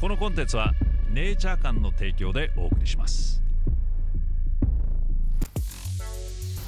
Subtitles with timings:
[0.00, 0.74] このコンテンツは
[1.12, 3.42] ネイチャー館の提供でお送りします。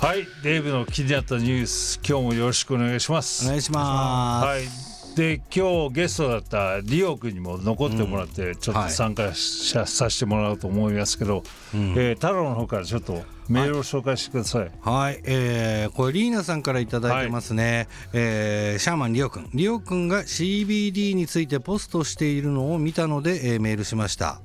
[0.00, 3.44] はいデイブの気になったニュース今日もよろしくお願いします。
[3.44, 4.46] お願いします。
[4.46, 4.62] はい。
[5.16, 19.50] で今日ゲストだったリオ君にも残ってもらってちょっと参加し、させてもらおうと思いますけど、えー太郎の方からちょっとメールを紹介してください、はい、えー、これリーナさんからいただいてますね、えーシャーマンリオくん。
[19.52, 24.40] リオくんが CBD についてポストしているのを見たので、えーメールしました、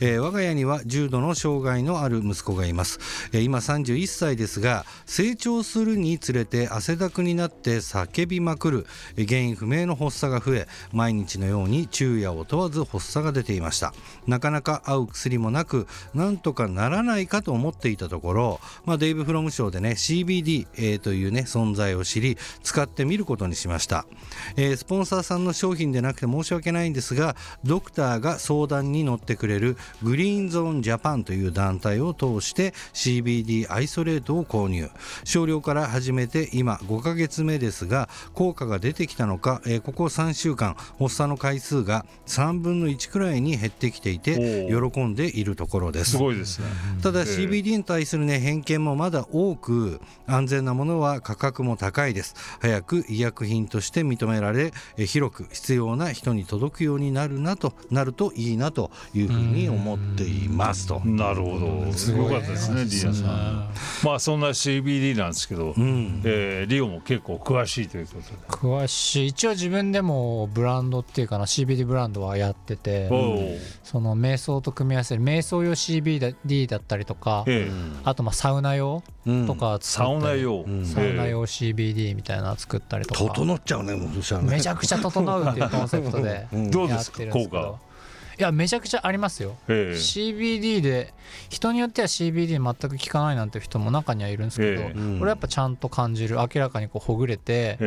[0.00, 2.98] えー我が家には重度の障害のある息子がいます、
[3.32, 8.86] えー今31歳ですが成長するにつれて汗だくになって叫びまくる。
[9.16, 13.92] えー原因不明の発作が増え毎日のように昼夜を問わず発作が出ていました。
[14.26, 18.45] なかなか合う薬もなくなんとかならないかと思っていたところ、
[18.84, 24.06] まあ、デイブ・フロムショーでね CBD、えーというね存在を知り使ってみることにしました、
[24.56, 34.88] えースポンサーさんの商品でなくて申し訳ないんですがドクターが相談に乗ってくれるグリーンゾーンジャパンという団体を通して CBD アイソレートを購入。
[35.24, 46.12] 少量から始めて今5ヶ月目ですが効果が出てきたのか、えーここ3週間発作の回数が3分の1くらいに減ってきていてお喜んでいるところです。
[46.12, 46.66] すごいですね。
[47.02, 52.34] ただええ CBD に対するね偏見もまだ多く安全なものは価格も高いです。
[52.60, 60.86] 早く医薬品として認められえ広く必要な人に届くようになるなとなるといいなというふうに思っています。
[60.86, 61.00] と。
[61.04, 61.92] なるほど。
[61.92, 63.70] すごかったですねリオさん。
[64.04, 68.26] まあそんな CBD なんですけど、えーリオも結構詳しいということで。
[68.48, 69.26] 詳しい。
[69.28, 73.08] 一応自分でもブランドっていうかな CBD ブランドはやってて
[73.82, 77.72] その瞑想と組み合わせる瞑想用 CBD だったりとかええ。
[78.04, 79.02] あとまあサウナ用
[79.46, 83.20] とかサウナ用、サウナ用 CBD みたいなの作ったりとか。
[83.34, 84.50] 整っちゃうねもうそしたらね。
[84.50, 87.78] めちゃくちゃ整うっていうコンセプトで どうですか効ど
[88.38, 89.56] いやめちゃくちゃありますよ。
[89.66, 91.14] ええ CBD で
[91.48, 97.78] 人によっては CBD 全く効かないなんて人も中にはいるんですけど、ええこれやっぱちゃんと感じる明らかにこうほぐれて、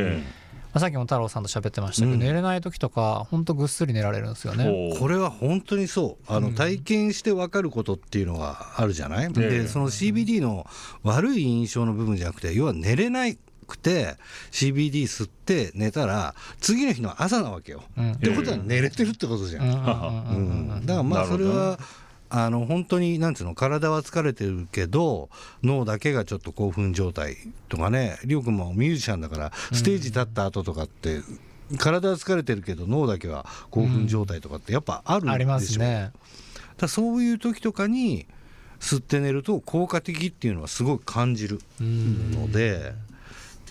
[0.79, 2.19] さっきも太郎さんと喋ってましたけど、うん。
[2.19, 4.95] 寝れない時とかほんとぐっすり寝られるんですよえね。
[4.99, 6.33] これは本当にそう。
[6.33, 10.65] あの体験して分かることっていうのがあるじゃない、ええでその CBD の
[11.03, 14.15] 悪い印象の部分じゃなくて要は寝れないくて
[14.51, 17.83] CBD 吸って寝たら次の日の朝なわけよ。
[17.97, 18.11] うん。
[18.13, 19.65] ってことは寝れてるってことじゃん。
[19.65, 20.85] うん。
[20.85, 21.79] だからまあそれは
[22.29, 25.29] あの本当になんつうの体は疲れてるけど
[25.63, 27.37] 脳だけがちょっと興奮状態
[27.69, 31.21] とかねりょうくんもミュージシャンだからステージ立った後とかって、
[31.77, 36.11] 体は疲れてるけど脳だけは興奮状態とかってやっぱあるんでしょ、ありますね。
[36.77, 38.25] だそういう時とかに
[38.79, 42.31] 吸って寝ると効果的っていうのはすごい感じるうん。
[42.31, 42.93] ので、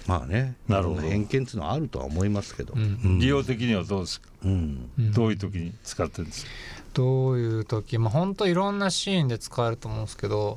[0.08, 1.02] まあねなるほど。
[1.02, 2.98] 偏見っていうのはあるとは思いますけど、うん。
[3.04, 3.18] うん。
[3.18, 4.90] 利用的にはどうですか、うん。
[4.98, 6.50] うんどういう時に使ってるんですか？
[6.94, 7.98] どういう時？
[7.98, 10.56] まあ本当いろんなシーンで使えると思うんですけど、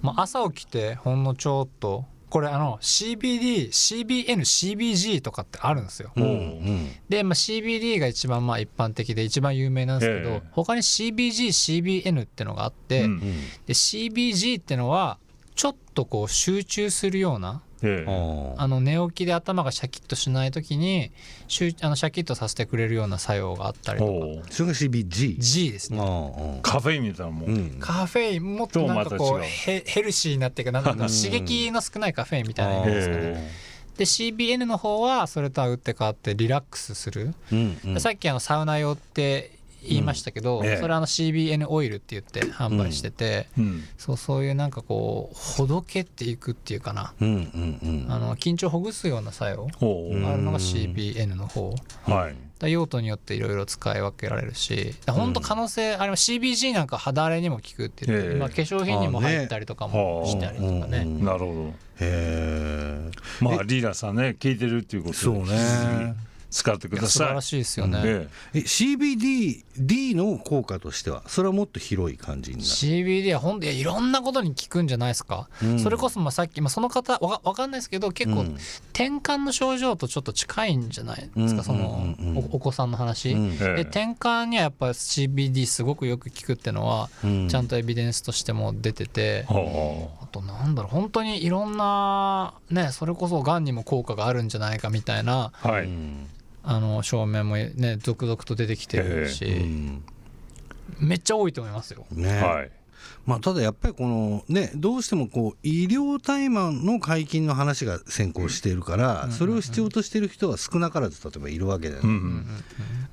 [0.00, 6.12] まあ、朝起きてほんのちょっとこれあの CBD、CBN、CBG とかってあるんですよ。
[6.16, 6.88] うんうん。
[7.08, 10.42] で、まあ、CBD が一番まあ一般的で一番有名なんですけど、ええ。
[10.52, 11.48] 他に CBG、
[12.02, 13.20] CBN ってのがあって、うん。
[13.20, 15.18] で CBG ってのは
[15.56, 21.10] ちょっとこう集中するようなええああの寝起きで頭がシャキッとしない時に
[21.48, 24.50] 集あのシャキッとさせてくれるような作用があったりとか。
[24.50, 25.36] それが CBG。
[25.38, 26.00] G ですね。
[26.00, 27.76] あカフェインみたいなもん、あうん。
[27.80, 37.94] カフェインもっとなんかこうヘヘルシーになっていうかなんか刺激の少ないカフェインみたいな意味ですかねえで CBN の方はそれとは打って変わってリラックスする、うんうん。
[37.94, 40.66] でさっきあのサウナ用って言いましたけど、うん。
[40.66, 40.76] ええ。
[40.76, 43.84] それはあの CBN オイルって言って販売してて、えうん。
[43.98, 48.12] そうそういうなんかこうほどけていくっていうかな、うんうんうん。
[48.12, 49.66] あの緊張をほぐすような作用。
[49.66, 52.34] あるのが CBN の方、はい。
[52.58, 58.38] だ用途によっていろいろ使い分けられるし本当可能性あれは CBG なんか肌荒れにも効くって言って、ええ。
[58.38, 60.98] まあ、化粧品にも入ったりとかもしたりとかね。
[60.98, 63.10] うんうんなるほへえ。
[63.40, 65.18] どまあリーダーさんね聞いてるっていうことで。
[65.20, 66.14] そうね。
[66.52, 72.68] 使ってくだ素晴さいらしいですよね、ええ CBD D の効果としてはそれはもっと広い感じになる。
[72.68, 75.78] CBD は本当いろんなことに効くんじゃないですか、うん。
[75.80, 78.46] それこそまあさっき、まあ、その方わかわかんないですけど結構うん。
[78.92, 83.52] 転換の症状とちょっと近いんじゃないですか、そのおお子さんの話、うん。
[83.52, 83.74] ええ。
[83.76, 87.48] で転換にはやっぱ CBD すごくよく効くっていうのはうん。
[87.48, 96.26] ちゃんとエビデンスとしても出てて、ほあとなんだろう本当にいろんなねそれこそがんにも効果があるんじゃないかみたいなうはい、うん
[96.62, 100.04] あの証明もね続々と出てきてるし、うん
[100.98, 102.04] めっちゃ多いと思いますよ。
[102.12, 102.40] ね。
[102.40, 102.70] はい
[103.26, 112.08] まあ、ただやっぱりこの、ね、どうしてもこう医療大麻の解禁の話が先行しているから、それを必要としている人は少なからず例えばいるわけだよね。
[112.08, 112.46] うんうん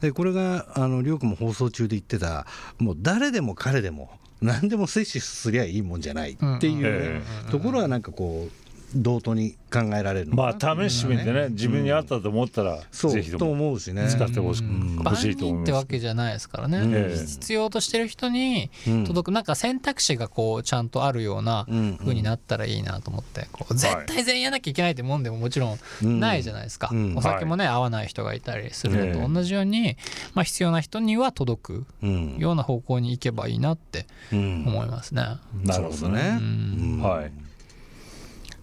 [0.01, 2.45] でこれがあのりょうくんも放送中で言ってた
[2.77, 4.09] もう誰でも彼でも
[4.41, 7.21] 何でも摂取すりゃいいもんじゃないっていうえ
[7.51, 10.83] ところはなんかこう同等に考えられるのまかな。
[10.83, 14.07] あ試してみてね、自分に合ったと思ったら、そうとぜひとも思うしね。
[14.09, 14.97] 使ってほし,、うん。
[15.15, 15.61] しいと思います。
[15.61, 15.85] 人ってわ。
[15.85, 17.17] けじゃないですからね、ええ。
[17.25, 19.05] 必要としてる人にうん。
[19.05, 26.17] 届くなんか選択肢がこうちゃんとあるようなうん風になったらいいなと思ってこう絶対全員やらなきゃいけないってもんでももちろうん。
[26.17, 27.17] んないじゃないですか、うん。
[27.17, 29.97] お酒もね合わない人がいたりするええのと同じように、
[30.33, 34.63] まあ、必要な人には届くうんような方向に行けばいいなってうん。
[34.67, 35.23] 思いますね。
[35.63, 36.37] なるほどね。
[36.39, 36.93] うん。
[36.95, 37.01] うん。
[37.01, 37.31] はい。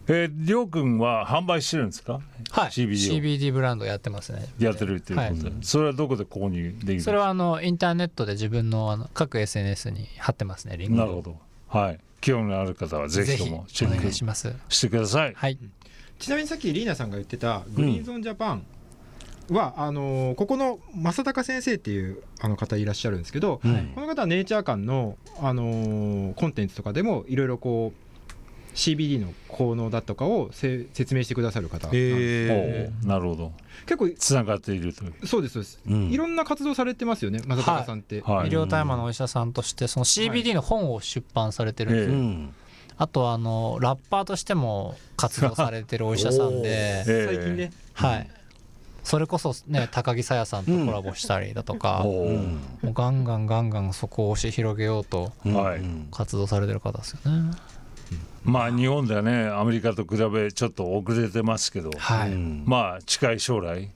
[0.09, 2.21] えー、りょうくんは販売してるんですか？
[2.51, 4.47] はい、CBD を CBD ブランドやってますね。
[4.59, 7.11] やってるっていうことで、それはどこで購入できるんですか？
[7.11, 10.95] それはあのインターネットで自分のあの各 SNS に貼ってますね、リンク。
[10.97, 11.37] なるほど。
[11.69, 11.99] はい。
[12.21, 14.55] 興味のある方はぜひともチェします。
[14.69, 15.35] してください。
[15.35, 15.59] はい。
[16.19, 18.65] ちなみにさっきリーナさんが言ってたグリーンゾーンジャパン
[19.51, 28.06] は、あのーここの正隆先生っていうあの方いらっしゃるんですけど、うんこの方はネイチャー館の、あのーコンテンツとかでもいろいろこう
[28.77, 33.53] CBD の効能だとかをせ説明してくださる方なえおうなるほど。
[33.87, 35.27] 結構つながっているという。
[35.27, 36.11] そうですそうです、うん。
[36.11, 38.49] いろんな活動されてますよね正隆さんって、はい。
[38.49, 41.91] 医療大麻のお医者さんとしてその CBD の本を出版されてる。
[41.91, 42.55] んですよ、ええうん。
[42.99, 47.73] あとはあのラッパーとしても活動されてるお医者さんで、ええ最近ね。
[47.95, 48.29] はい、
[49.05, 55.33] それこそね高木沙耶さんとコラボしたりだとか、おううんもうガンガンガンガンそこを押し広げようと
[56.11, 57.53] 活動されてる方ですよね。
[58.45, 63.91] まあ日本ではねアメリカと比べちょっと遅れてますけど、はい、うんまあ近い将来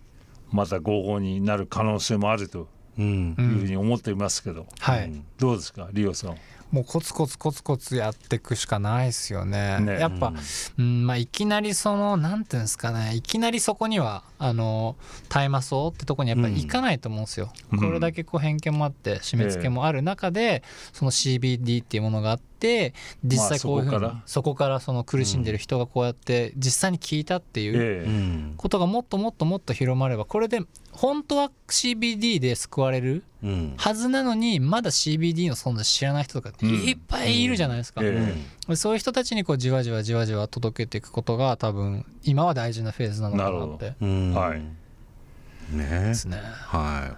[0.50, 2.68] また合法になる可能性もあると
[2.98, 6.36] うんういうふうんに思っていますけど、はい、どうですかリオさん？
[6.70, 9.80] もうコツコツコツコツやっていくしかないですよね。
[9.80, 9.98] ね。
[9.98, 10.32] やっぱ、
[10.78, 11.04] うん。
[11.04, 14.94] まあ、いきなりそのなんていうんですかねいきなりそこにはあの
[15.28, 17.52] 大麻草ってとこにやっぱり行かないと思うんですよ。
[17.72, 17.78] うん。
[17.80, 20.62] これだけこう偏見もあって締め付けもある中で、
[20.92, 24.22] その CBD っていうものがあって実際こういうふうに、まあそこから。
[24.26, 28.56] そこからその苦しんでる人がこうやって実際に聞いたっていう。
[28.56, 30.60] ことがもっともっともっと広まればこれで
[30.92, 33.74] 本当は CBD で救われるうん。
[33.76, 38.34] はずなのにまだ CBD の存在知らない人とかっていっぱいいるじゃないですか、え
[38.68, 38.76] え。
[38.76, 43.94] そういう人たちにこうじわじわじわじわ届けていくことが多分今は大事なフェーズなのかなって。
[44.00, 44.34] うん。
[44.34, 44.60] はい。
[44.60, 45.84] ね。
[45.86, 46.38] ですね。
[46.38, 47.16] は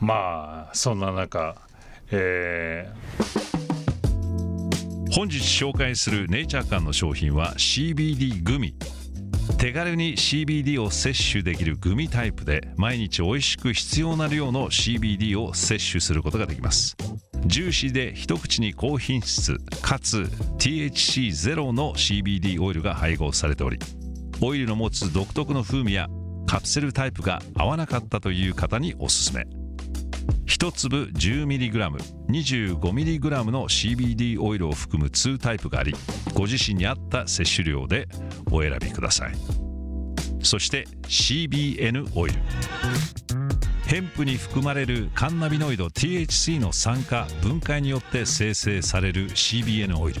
[0.00, 1.56] まあそんな中、
[2.10, 2.90] え
[5.10, 8.74] 本日紹介するネイチャー館の商品は CBD グミ。
[9.56, 16.94] 手軽に CBD を摂取できるグミタイプで毎日美味しく必要な量の CBD を摂取することができます。
[17.46, 20.28] ジューシーで一口に高品質かつ
[20.58, 23.78] THC ゼロの CBD オイルが配合されており
[24.42, 26.08] オイルの持つ独特の風味や
[26.46, 29.46] カプセルタイプが合わなかったという方におすすめ。
[30.46, 35.94] 1粒 10mg25mg の CBD オイルを含む2タイプがあり
[36.34, 38.08] ご自身に合った摂取量で
[38.50, 39.32] お選びください。
[40.42, 42.38] そして CBN オイル。
[43.86, 50.20] ヘンプに含まれるカンナビノイド THC の酸化分解によって生成される CBN オイル。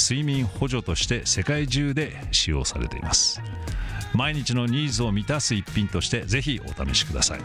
[0.00, 3.40] 睡眠補助として世界中で使用されています。
[4.14, 7.40] 毎日のニーズを満たす一品としてぜひお試しください。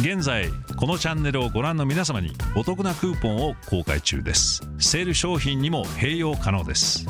[0.00, 0.48] 現在
[0.78, 4.62] このチャンネルをご覧の皆様にお得なクーポンを公開中です。
[4.78, 7.06] セール商品にも併用可能です。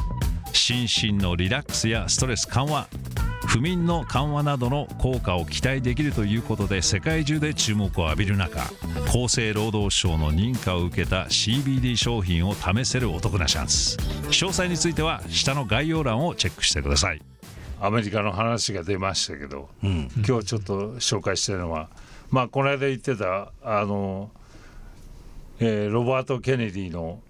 [0.53, 2.89] 心身のリラックスやストレス緩和
[3.47, 8.63] 不眠の緩和などの効果を期待できるということで世界中で注目を浴びる中
[9.07, 13.97] 厚生労働省の認可を受けた CBD 商品を試せるお得なチャンス。
[14.31, 17.19] 詳細については下の概要欄をチェックしてください。
[17.81, 20.09] ーアメリカの話が出ましたけど、うん。
[20.27, 21.91] 今日ちょっと紹介したいのは
[22.31, 24.31] まあこの間言ってたあの、
[25.61, 27.21] えーロバート・ケネディの、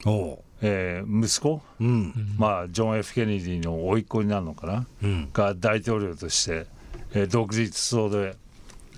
[0.66, 2.14] えー息子、うん。
[2.38, 5.28] まあジョン・ F・ ケネディの甥っ子になるのかな、うん。
[5.32, 6.66] が大統領として、
[7.12, 8.34] えー独立層で、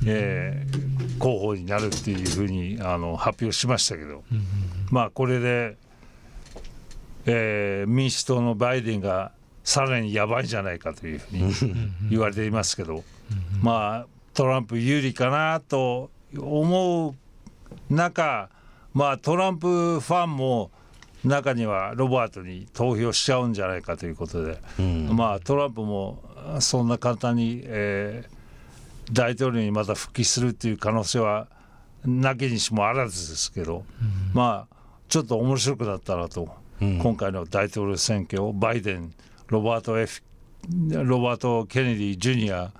[0.07, 4.23] えー候補になるっていうふうにあの発表しましたけど、
[4.91, 5.77] まあこれで、
[7.25, 9.33] えー民主党のバイデンが
[9.65, 11.75] さらにやばいんじゃないかというふうに
[12.11, 13.03] 言われていますけど、
[13.61, 17.17] まあトランプ有利かなと思
[17.91, 18.51] う中、
[18.95, 20.71] まあトランプファンも
[21.27, 24.59] 中にはロバートに投票しちゃうんじゃないかということで、
[25.13, 26.23] まあトランプも
[26.61, 28.37] そんな簡単に、えー
[29.13, 31.47] 大統領にまた復帰するっていう可能性は
[32.05, 33.85] なきにしもあらずですけど、
[34.35, 34.77] まあ
[35.09, 36.49] ちょっと面白くなったなと、
[36.81, 39.15] 今回の大統領選挙をバイデン
[39.47, 40.23] ロバート・ F
[40.91, 42.73] ロバート・ケネディ・ジュニア、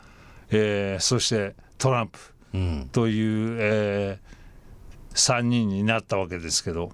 [0.51, 2.19] えーそしてトランプ
[2.55, 2.89] うん。
[2.91, 4.19] という、え
[5.15, 6.91] 3人になったわけですけど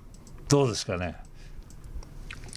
[0.51, 1.17] どうですかね？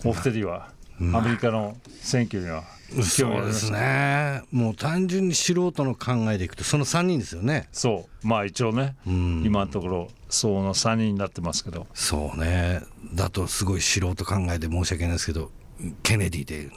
[0.05, 0.69] お二人は
[1.13, 2.63] アメリカの選挙には
[2.95, 4.41] 興そ味ありまうですすね。
[4.51, 7.67] もう単純に素人の考えでいくとその3人ですよね。
[7.71, 8.27] そう。
[8.27, 9.43] まあ一応ね、ん。
[9.43, 11.87] 今のところその3人になってますけど。
[11.93, 12.81] そうね。
[13.13, 15.51] だとすごい素人考えで申し訳ないですけど
[16.03, 16.69] ケネディで。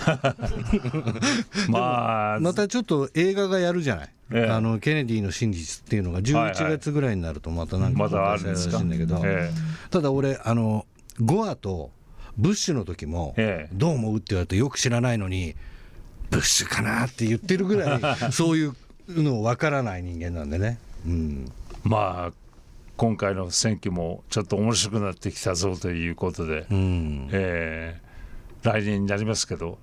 [1.68, 4.50] まあまたちょっと映画がやるじゃない、ええ。
[4.50, 6.72] あのケネディの真実っていうのがはい11はい。
[6.78, 9.50] 月ぐらいになるとまたなんかまだあるんですか公開されるらしいんだけど、え
[9.90, 10.86] ただ俺あの
[11.20, 11.90] ゴアと
[12.36, 13.74] ブッシュの時もええ。
[13.74, 15.54] どう思うって言われてよく知らないのに
[16.30, 18.00] ブッシュかなって言ってるぐらい
[18.32, 18.74] そういう
[19.08, 22.32] の分からない人間なんでね、うん、まあ
[22.96, 28.10] 今回の選挙もちょっと面白くなってきたぞということで、うん、えー
[28.62, 29.78] 来年になりますけど、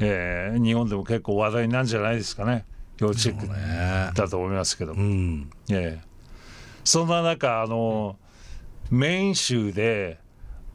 [0.00, 2.64] えー日本でも結構話題なんじゃないですかね。
[2.98, 4.10] 要チェックね。
[4.14, 6.06] だと思いますけど、うん、ええ。
[6.84, 8.16] そんな中あの、
[8.90, 10.18] メイン州で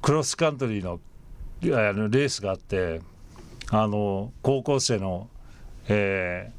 [0.08, 1.02] クロスカントリーの
[1.78, 3.02] あのレースがあって
[3.72, 5.28] あの高校生の、
[5.90, 6.58] えー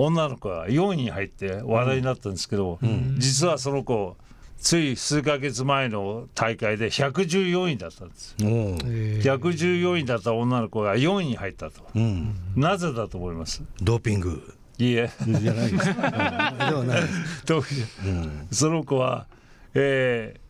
[0.00, 2.78] 女の子が4位に入って話題になったんですけど、
[3.16, 4.16] 実はその子
[4.56, 11.82] つい数ヶ月前の大会で114位だったんですおう114位だった女の子が4位に入ったと。
[11.96, 13.60] うん、なぜだと思います？
[13.82, 14.54] ドーピング。
[14.78, 15.10] いいえ。
[15.26, 15.94] じゃないです。
[15.94, 17.02] か、 うん、ではない
[17.46, 17.62] どう
[18.52, 19.26] その子は、
[19.74, 20.47] えー、14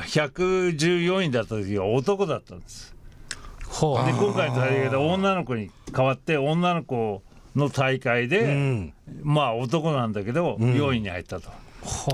[0.00, 2.94] 114位だった時は男だったんです。
[3.66, 7.22] ほで今回の大会で女の子に代わって女の子
[7.54, 8.92] の大会で、うん。
[9.22, 11.50] まあ男なんだけど4位に入ったと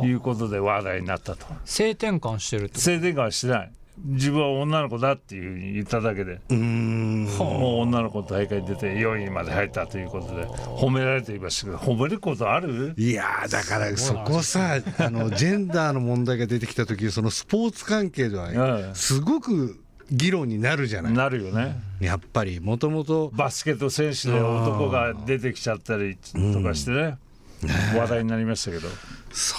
[0.02, 1.46] ういうことで話題になったと。
[1.64, 7.24] 性転換してるってこ性転換はしてない自分は女の子だっていうふうに言っただけでうん。
[7.38, 12.94] もう女の子の大会に出て4位まで入ったということで褒められていましたけど褒めることある？
[12.96, 21.12] いやーだからそこさあのジェンダーの問題が出てきた時そのスポーツ関係でえはえすごく議論になるじゃない。
[21.12, 21.80] なるよね。
[22.00, 27.16] やっぱりもともとバスケット選手で男が出てきちゃったりとかしてね、
[27.96, 28.88] 話題になりましたけど、
[29.32, 29.56] そ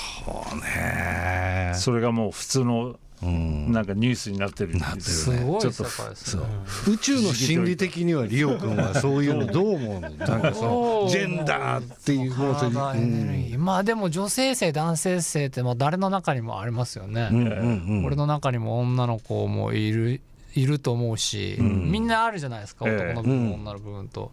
[0.54, 1.72] うね。
[1.74, 3.72] それがもう普通のうん。
[3.72, 6.44] なんかニュースになってるっていうなってるすごい世ちょっと界ですね
[6.90, 10.10] 宇宙の心理的にはリオ君はそういうのどう思うの？
[10.10, 10.64] なんかそ
[11.04, 18.06] のジェンダーっていうものと体エネルギーまあでも女性性男性性ってまあ誰の中にもありますよね、うんうんうん。
[18.06, 20.22] 俺の中にも女の子もいる
[20.56, 23.14] いると思うし、みんなあるじゃないですかええ。
[23.14, 24.32] 男の部分、女の部分と。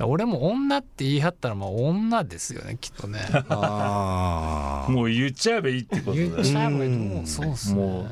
[0.00, 3.20] 俺も女って言い張ったらまあ女ですよねきっとね。
[3.48, 7.26] あもう言っちゃえばいいってこと言っでちゃえばいいと思う。
[7.26, 8.06] そうっすね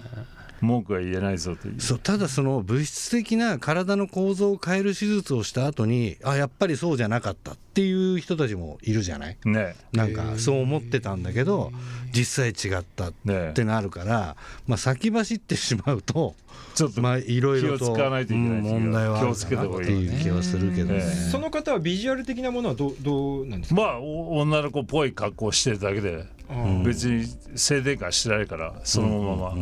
[0.62, 1.80] 文句は言えないぞという。
[1.80, 9.36] そうただその物質的な体の構造を変える手術をした後にあやっぱりそうじゃなかったっていう人たちもいるじゃない？
[9.44, 9.74] ね。
[9.92, 11.72] なんかそう思ってたんだけど
[12.12, 16.34] 実際違ったっねてなるから、まあ、先走ってしまうと
[16.74, 20.94] ちょっとまあいろいろと気を使わないといけないうん問題はある気をつけた方がいいかなっていう気はするけどね。
[20.94, 26.84] ええその方はビジュアル的なものはどうどうなんですか、まあお女の子っぽい格好をしてるだけでうん。
[26.84, 27.26] 別に
[27.56, 29.54] 性転換してないからそのまま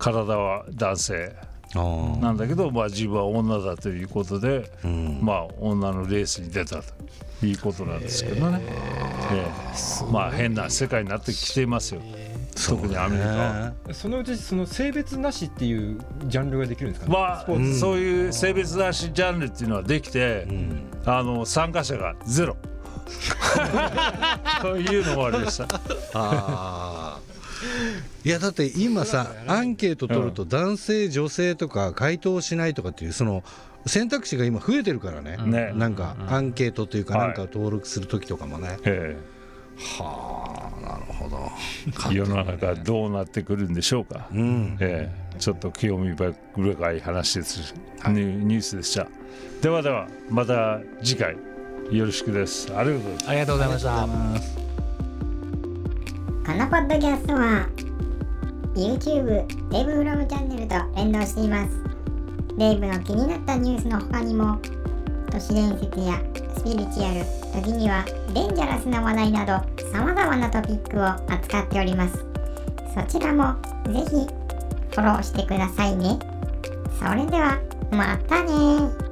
[0.00, 1.36] 体は男性
[1.74, 5.20] なんだけどまあ自分は女だということでうん。
[5.22, 8.60] まあ女のレースに出たということなんですけどね、
[9.30, 9.48] え
[10.08, 10.12] え。
[10.12, 12.02] まあ変な世界になってきていますよ。
[12.66, 13.72] 特にアメリカは。
[13.92, 17.46] そのうちその性別なしっていうジャンルができるんですかね、まあ
[17.78, 20.82] そういう性別なしジャンルっていうのはできて、うん。
[21.06, 22.56] あの参加者がゼロ。
[24.62, 25.66] というのもありました。
[28.24, 33.42] いやだって今さアンケート取ると男性女性とか回答しないとかっていうその
[33.86, 35.72] 選択肢が今増えてるからね、ね。
[35.74, 37.26] なんかアンケートというかはい。
[37.28, 39.16] なんかを登録する時とかもね、え。
[39.98, 41.50] はあなるほど。
[42.10, 44.28] え 世の中どうなってくるんでしょうか。
[44.32, 44.76] うん。
[44.80, 45.38] ええ。
[45.38, 47.74] ちょっと興味深い話です、
[48.08, 49.08] ニュニュースでした。
[49.62, 51.36] ではではまた次回。
[51.90, 52.72] よろしくです。
[52.76, 53.28] ありがとうございます。
[53.28, 54.69] ありがとうございました
[56.46, 57.68] このポッドキャストは
[58.74, 61.78] YouTube デイブフロムチャンネルと連動しています。
[62.56, 64.58] デイブの気になったニュースの他にも
[65.30, 66.18] 都市伝説や
[66.56, 69.52] スピリチュアル時にはデンジャラスな話題など
[69.92, 72.24] 様々なトピックを扱っております。
[72.94, 73.54] そちらも
[73.92, 74.26] ぜひ
[74.90, 76.18] フォローしてくださいね。
[76.98, 77.60] それでは
[77.92, 79.09] またね